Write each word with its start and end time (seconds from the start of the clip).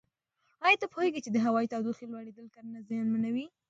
ایا 0.65 0.77
ته 0.81 0.87
پوهېږې 0.93 1.19
چې 1.25 1.29
د 1.31 1.37
هوا 1.45 1.61
د 1.65 1.69
تودوخې 1.71 2.05
لوړېدل 2.11 2.47
کرنه 2.55 2.79
زیانمنوي؟ 2.87 3.45